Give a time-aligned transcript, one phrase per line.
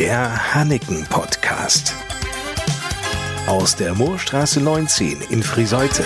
[0.00, 1.94] Der Hanneken Podcast.
[3.46, 6.04] Aus der Moorstraße 19 in Friseute.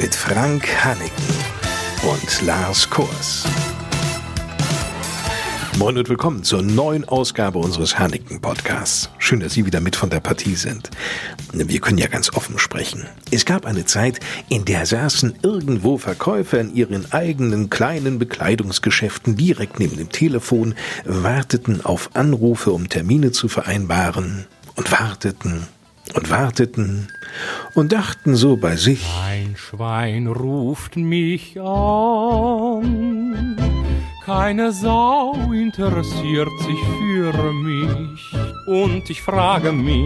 [0.00, 1.34] Mit Frank Hanneken
[2.10, 3.44] und Lars Kors.
[5.78, 9.10] Moin und willkommen zur neuen Ausgabe unseres Hanneken Podcasts.
[9.18, 10.90] Schön, dass Sie wieder mit von der Partie sind.
[11.52, 13.06] Wir können ja ganz offen sprechen.
[13.30, 14.18] Es gab eine Zeit,
[14.48, 20.74] in der saßen irgendwo Verkäufer in ihren eigenen kleinen Bekleidungsgeschäften direkt neben dem Telefon,
[21.04, 25.66] warteten auf Anrufe, um Termine zu vereinbaren und warteten
[26.14, 27.08] und warteten
[27.74, 29.06] und dachten so bei sich.
[29.22, 33.25] Ein Schwein ruft mich an
[34.26, 38.20] keine Sau interessiert sich für mich.
[38.66, 40.04] Und ich frage mich,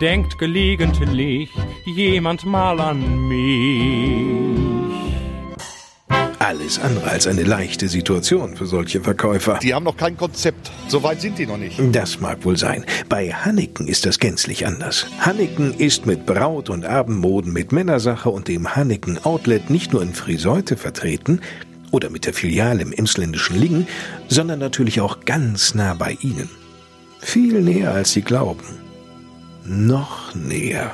[0.00, 1.50] denkt gelegentlich
[1.84, 4.60] jemand mal an mich?
[6.38, 9.58] Alles andere als eine leichte Situation für solche Verkäufer.
[9.60, 10.70] Die haben noch kein Konzept.
[10.86, 11.80] So weit sind die noch nicht.
[11.92, 12.84] Das mag wohl sein.
[13.08, 15.06] Bei Hanneken ist das gänzlich anders.
[15.18, 20.14] Hanneken ist mit Braut- und Abendmoden, mit Männersache und dem Hanneken Outlet nicht nur in
[20.14, 21.40] Friseute vertreten,
[21.90, 23.86] oder mit der Filiale im emsländischen Lingen,
[24.28, 26.48] sondern natürlich auch ganz nah bei Ihnen.
[27.20, 28.64] Viel näher als Sie glauben.
[29.64, 30.92] Noch näher.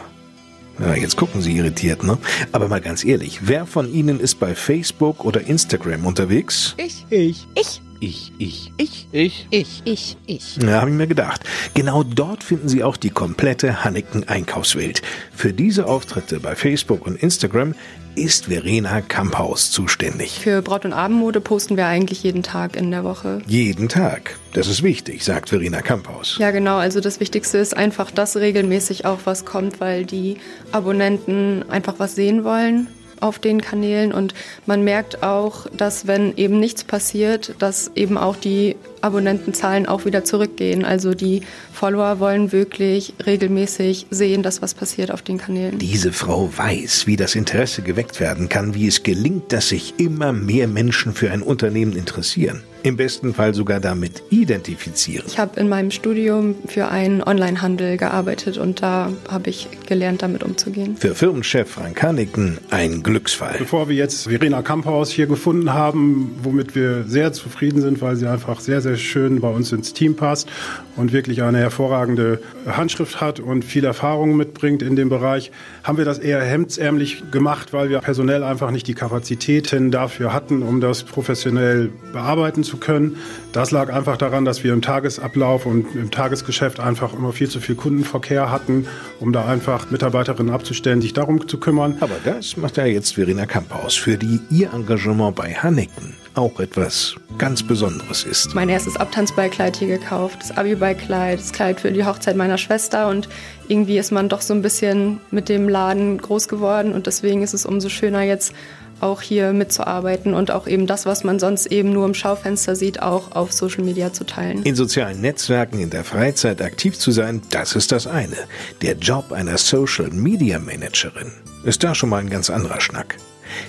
[0.78, 2.18] Ja, jetzt gucken Sie irritiert, ne?
[2.52, 6.74] Aber mal ganz ehrlich, wer von Ihnen ist bei Facebook oder Instagram unterwegs?
[6.76, 7.06] Ich.
[7.08, 7.46] Ich.
[7.54, 7.80] Ich.
[8.00, 8.32] Ich.
[8.38, 8.72] Ich.
[8.76, 9.06] Ich.
[9.12, 9.46] Ich.
[9.50, 9.82] Ich.
[9.84, 10.16] Ich.
[10.26, 10.56] Ich.
[10.56, 11.42] Ja, habe ich mir gedacht.
[11.74, 15.02] Genau dort finden Sie auch die komplette Hanneken Einkaufswelt.
[15.34, 17.74] Für diese Auftritte bei Facebook und Instagram
[18.14, 20.38] ist Verena Kamphaus zuständig.
[20.40, 23.42] Für Braut- und Abendmode posten wir eigentlich jeden Tag in der Woche.
[23.46, 24.38] Jeden Tag.
[24.52, 26.36] Das ist wichtig, sagt Verena Kamphaus.
[26.38, 26.76] Ja, genau.
[26.78, 30.38] Also das Wichtigste ist einfach, dass regelmäßig auch was kommt, weil die
[30.72, 32.88] Abonnenten einfach was sehen wollen
[33.20, 34.12] auf den Kanälen.
[34.12, 34.34] Und
[34.66, 40.24] man merkt auch, dass wenn eben nichts passiert, dass eben auch die Abonnentenzahlen auch wieder
[40.24, 40.84] zurückgehen.
[40.84, 45.78] Also die Follower wollen wirklich regelmäßig sehen, dass was passiert auf den Kanälen.
[45.78, 50.32] Diese Frau weiß, wie das Interesse geweckt werden kann, wie es gelingt, dass sich immer
[50.32, 52.62] mehr Menschen für ein Unternehmen interessieren.
[52.82, 55.24] Im besten Fall sogar damit identifizieren.
[55.26, 60.44] Ich habe in meinem Studium für einen Onlinehandel gearbeitet und da habe ich gelernt, damit
[60.44, 60.96] umzugehen.
[60.96, 63.56] Für Firmenchef Frank Hanniken ein Glücksfall.
[63.58, 68.28] Bevor wir jetzt Verena Kamphaus hier gefunden haben, womit wir sehr zufrieden sind, weil sie
[68.28, 70.48] einfach sehr, sehr schön bei uns ins Team passt
[70.96, 75.50] und wirklich eine hervorragende Handschrift hat und viel Erfahrung mitbringt in dem Bereich,
[75.82, 80.62] haben wir das eher hemdsärmlich gemacht, weil wir personell einfach nicht die Kapazitäten dafür hatten,
[80.62, 83.16] um das professionell bearbeiten zu können.
[83.56, 87.58] Das lag einfach daran, dass wir im Tagesablauf und im Tagesgeschäft einfach immer viel zu
[87.58, 88.86] viel Kundenverkehr hatten,
[89.18, 91.96] um da einfach Mitarbeiterinnen abzustellen, sich darum zu kümmern.
[92.00, 97.14] Aber das macht ja jetzt Verena Kamphaus, für die ihr Engagement bei Hanneken auch etwas
[97.38, 98.54] ganz Besonderes ist.
[98.54, 103.26] Mein erstes Abtanzballkleid hier gekauft, das Abiballkleid, das Kleid für die Hochzeit meiner Schwester und
[103.68, 107.54] irgendwie ist man doch so ein bisschen mit dem Laden groß geworden und deswegen ist
[107.54, 108.52] es umso schöner jetzt
[109.00, 113.02] auch hier mitzuarbeiten und auch eben das, was man sonst eben nur im Schaufenster sieht,
[113.02, 114.62] auch auf Social Media zu teilen.
[114.62, 118.36] In sozialen Netzwerken in der Freizeit aktiv zu sein, das ist das eine.
[118.82, 121.32] Der Job einer Social Media Managerin
[121.64, 123.16] ist da schon mal ein ganz anderer Schnack.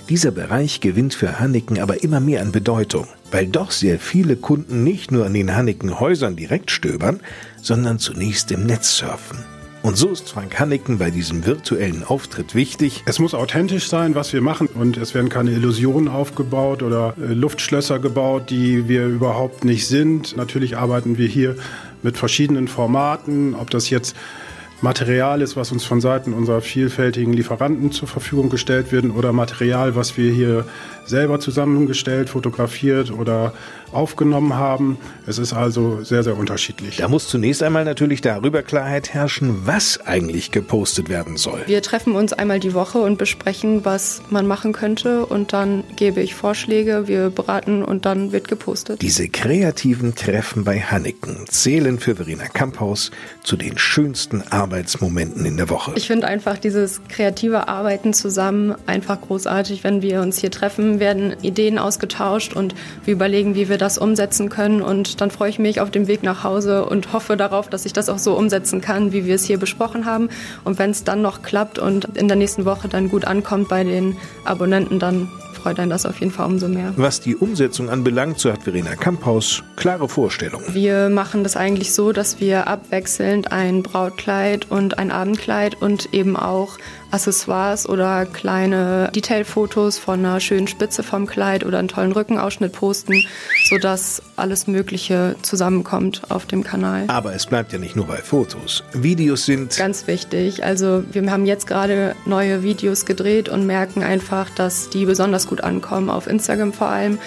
[0.08, 4.82] Dieser Bereich gewinnt für Hanneken aber immer mehr an Bedeutung, weil doch sehr viele Kunden
[4.82, 7.20] nicht nur an den Hanneken Häusern direkt stöbern,
[7.62, 9.38] sondern zunächst im Netz surfen.
[9.88, 13.04] Und so ist Frank Hanneken bei diesem virtuellen Auftritt wichtig.
[13.06, 17.32] Es muss authentisch sein, was wir machen und es werden keine Illusionen aufgebaut oder äh,
[17.32, 20.36] Luftschlösser gebaut, die wir überhaupt nicht sind.
[20.36, 21.56] Natürlich arbeiten wir hier
[22.02, 24.14] mit verschiedenen Formaten, ob das jetzt
[24.82, 29.96] Material ist, was uns von Seiten unserer vielfältigen Lieferanten zur Verfügung gestellt wird oder Material,
[29.96, 30.66] was wir hier
[31.08, 33.52] selber zusammengestellt, fotografiert oder
[33.92, 34.98] aufgenommen haben.
[35.26, 36.98] Es ist also sehr, sehr unterschiedlich.
[36.98, 41.62] Da muss zunächst einmal natürlich darüber Klarheit herrschen, was eigentlich gepostet werden soll.
[41.66, 46.20] Wir treffen uns einmal die Woche und besprechen, was man machen könnte und dann gebe
[46.20, 49.02] ich Vorschläge, wir beraten und dann wird gepostet.
[49.02, 53.10] Diese kreativen Treffen bei Hanneken zählen für Verena Kamphaus
[53.42, 55.92] zu den schönsten Arbeitsmomenten in der Woche.
[55.96, 61.34] Ich finde einfach dieses kreative Arbeiten zusammen einfach großartig, wenn wir uns hier treffen, werden
[61.42, 62.74] Ideen ausgetauscht und
[63.04, 64.82] wir überlegen, wie wir das umsetzen können.
[64.82, 67.92] Und dann freue ich mich auf dem Weg nach Hause und hoffe darauf, dass ich
[67.92, 70.28] das auch so umsetzen kann, wie wir es hier besprochen haben.
[70.64, 73.84] Und wenn es dann noch klappt und in der nächsten Woche dann gut ankommt bei
[73.84, 75.28] den Abonnenten, dann
[75.58, 76.92] freut einen das auf jeden Fall umso mehr.
[76.96, 80.64] Was die Umsetzung anbelangt, so hat Verena Kamphaus klare Vorstellungen.
[80.72, 86.36] Wir machen das eigentlich so, dass wir abwechselnd ein Brautkleid und ein Abendkleid und eben
[86.36, 86.78] auch
[87.10, 93.24] Accessoires oder kleine Detailfotos von einer schönen Spitze vom Kleid oder einen tollen Rückenausschnitt posten,
[93.68, 97.04] sodass alles Mögliche zusammenkommt auf dem Kanal.
[97.08, 98.84] Aber es bleibt ja nicht nur bei Fotos.
[98.92, 100.64] Videos sind ganz wichtig.
[100.64, 105.62] Also wir haben jetzt gerade neue Videos gedreht und merken einfach, dass die besonders gut
[105.62, 107.18] ankommen, auf Instagram vor allem.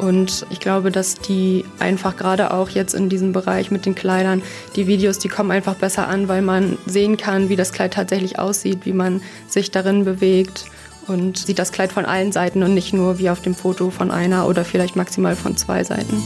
[0.00, 4.40] Und ich glaube, dass die einfach gerade auch jetzt in diesem Bereich mit den Kleidern,
[4.74, 8.38] die Videos, die kommen einfach besser an, weil man sehen kann, wie das Kleid tatsächlich
[8.38, 10.64] aussieht, wie man sich darin bewegt
[11.06, 14.10] und sieht das Kleid von allen Seiten und nicht nur wie auf dem Foto von
[14.10, 16.22] einer oder vielleicht maximal von zwei Seiten.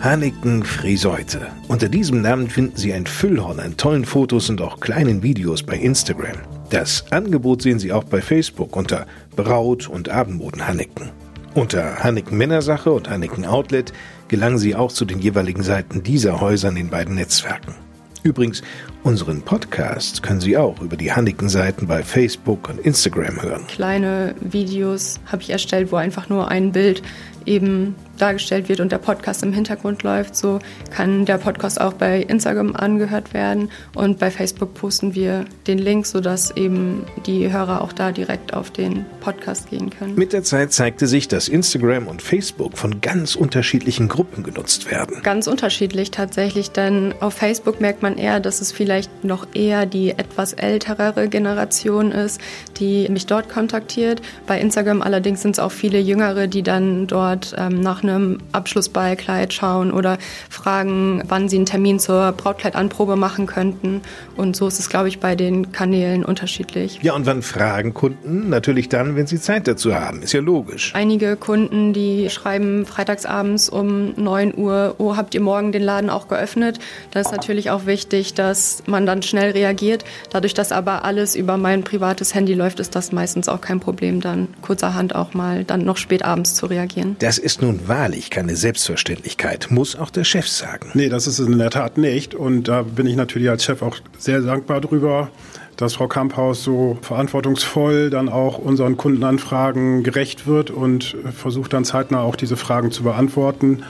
[0.00, 1.46] Hanneken Friseute.
[1.68, 5.76] Unter diesem Namen finden Sie ein Füllhorn an tollen Fotos und auch kleinen Videos bei
[5.76, 6.36] Instagram.
[6.70, 9.06] Das Angebot sehen Sie auch bei Facebook unter
[9.36, 11.25] Braut- und Abendmoden Hanneken.
[11.56, 13.94] Unter Hanneken Männersache und Hanneken Outlet
[14.28, 17.74] gelangen Sie auch zu den jeweiligen Seiten dieser Häuser in den beiden Netzwerken.
[18.22, 18.62] Übrigens,
[19.06, 23.64] unseren Podcast können Sie auch über die Hanneken-Seiten bei Facebook und Instagram hören.
[23.68, 27.04] Kleine Videos habe ich erstellt, wo einfach nur ein Bild
[27.46, 30.58] eben dargestellt wird und der Podcast im Hintergrund läuft, so
[30.90, 36.06] kann der Podcast auch bei Instagram angehört werden und bei Facebook posten wir den Link,
[36.06, 40.14] sodass eben die Hörer auch da direkt auf den Podcast gehen können.
[40.14, 45.20] Mit der Zeit zeigte sich, dass Instagram und Facebook von ganz unterschiedlichen Gruppen genutzt werden.
[45.22, 50.10] Ganz unterschiedlich tatsächlich, denn auf Facebook merkt man eher, dass es vielleicht noch eher die
[50.10, 52.40] etwas älterere Generation ist,
[52.78, 54.22] die mich dort kontaktiert.
[54.46, 59.52] Bei Instagram allerdings sind es auch viele Jüngere, die dann dort ähm, nach einem Abschlussballkleid
[59.52, 60.18] schauen oder
[60.50, 64.02] fragen, wann sie einen Termin zur Brautkleidanprobe machen könnten.
[64.36, 67.00] Und so ist es, glaube ich, bei den Kanälen unterschiedlich.
[67.02, 68.48] Ja, und wann fragen Kunden?
[68.48, 70.22] Natürlich dann, wenn sie Zeit dazu haben.
[70.22, 70.92] Ist ja logisch.
[70.94, 76.28] Einige Kunden, die schreiben freitagsabends um 9 Uhr, oh, habt ihr morgen den Laden auch
[76.28, 76.78] geöffnet?
[77.10, 80.04] Da ist natürlich auch wichtig, dass man dann schnell reagiert.
[80.30, 84.20] Dadurch, dass aber alles über mein privates Handy läuft, ist das meistens auch kein Problem,
[84.20, 87.16] dann kurzerhand auch mal dann noch spät abends zu reagieren.
[87.18, 90.90] Das ist nun wahr wahrlich keine Selbstverständlichkeit, muss auch der Chef sagen.
[90.94, 92.34] Nee, das ist es in der Tat nicht.
[92.34, 95.30] Und da bin ich natürlich als Chef auch sehr dankbar drüber,
[95.76, 102.20] dass Frau Kamphaus so verantwortungsvoll dann auch unseren Kundenanfragen gerecht wird und versucht dann zeitnah
[102.20, 103.82] auch diese Fragen zu beantworten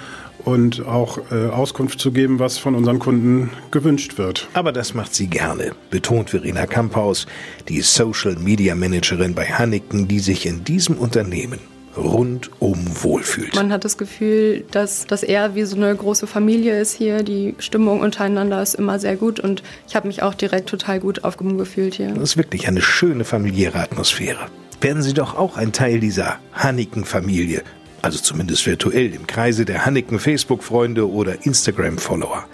[0.47, 4.49] und auch äh, Auskunft zu geben, was von unseren Kunden gewünscht wird.
[4.55, 7.27] Aber das macht sie gerne, betont Verena Kamphaus,
[7.69, 11.59] die Social Media Managerin bei Hanneken, die sich in diesem Unternehmen
[11.97, 13.57] rundum wohlfühlt.
[13.57, 17.25] Man hat das Gefühl, dass das eher wie so eine große Familie ist hier.
[17.25, 21.25] Die Stimmung untereinander ist immer sehr gut und ich habe mich auch direkt total gut
[21.25, 22.09] aufgehoben gefühlt hier.
[22.13, 24.47] Das ist wirklich eine schöne familiäre Atmosphäre.
[24.81, 27.63] Werden Sie doch auch ein Teil dieser Hanniken-Familie,
[28.07, 32.47] also zumindest virtuell im Kreise der Hanniken Facebook-Freunde oder Instagram-Follower.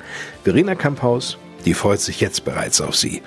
[0.45, 3.21] Verena Kamphaus, die freut sich jetzt bereits auf Sie.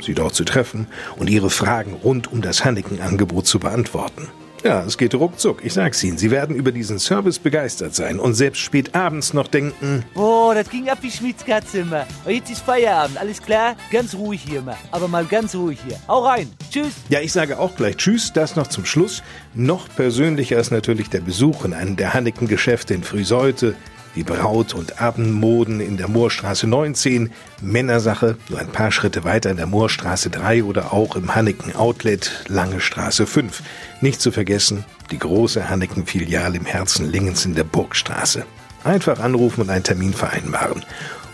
[0.00, 0.86] Sie dort zu treffen
[1.16, 4.28] und Ihre Fragen rund um das Hanniken-Angebot zu beantworten.
[4.64, 5.62] Ja, es geht ruckzuck.
[5.62, 6.16] Ich sag's Ihnen.
[6.16, 10.06] Sie werden über diesen Service begeistert sein und selbst spät abends noch denken.
[10.14, 12.06] Boah, das ging ab wie Schmitzkatze immer.
[12.24, 13.18] Und jetzt ist Feierabend.
[13.18, 13.76] Alles klar?
[13.90, 14.78] Ganz ruhig hier mal.
[14.90, 15.98] Aber mal ganz ruhig hier.
[16.08, 16.50] Hau rein.
[16.70, 16.94] Tschüss.
[17.10, 18.32] Ja, ich sage auch gleich Tschüss.
[18.32, 19.22] Das noch zum Schluss.
[19.52, 23.74] Noch persönlicher ist natürlich der Besuch in einem der Hanneken-Geschäfte in Frühseute
[24.14, 29.56] wie Braut- und Abendmoden in der Moorstraße 19, Männersache nur ein paar Schritte weiter in
[29.56, 33.62] der Moorstraße 3 oder auch im Hanneken Outlet Lange Straße 5.
[34.00, 38.44] Nicht zu vergessen die große Hanneken Filiale im Herzen Lingens in der Burgstraße.
[38.84, 40.84] Einfach anrufen und einen Termin vereinbaren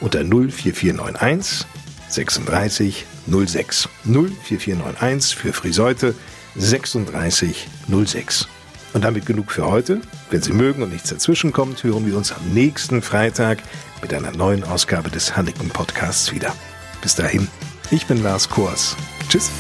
[0.01, 1.67] unter 04491
[2.09, 6.15] 36 06 04491 für Friseute
[6.57, 8.49] 36 06.
[8.93, 10.01] Und damit genug für heute.
[10.31, 13.59] Wenn Sie mögen und nichts dazwischen kommt, hören wir uns am nächsten Freitag
[14.03, 16.55] mit einer neuen Ausgabe des Hanneken Podcasts wieder.
[17.01, 17.49] Bis dahin,
[17.91, 18.97] ich bin Lars Kors.
[19.29, 19.51] Tschüss.